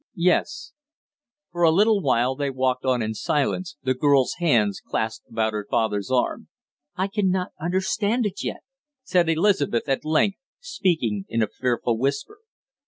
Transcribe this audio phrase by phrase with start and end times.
[0.15, 0.73] "Yes."
[1.51, 5.67] For a little while they walked on in silence, the girl's hands clasped about her
[5.69, 6.47] father's arm.
[6.95, 8.61] "I can not understand it yet!"
[9.03, 12.39] said Elizabeth at length, speaking in a fearful whisper.